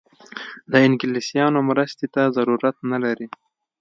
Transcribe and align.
د 0.71 0.73
انګلیسیانو 0.87 1.59
مرستې 1.69 2.07
ته 2.13 2.21
ضرورت 2.35 2.75
نه 2.91 2.97
لري. 3.03 3.27